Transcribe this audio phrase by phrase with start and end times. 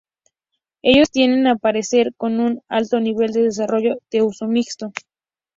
[0.81, 4.91] Ellos tienden a parecer con un alto nivel de desarrollo de uso mixto.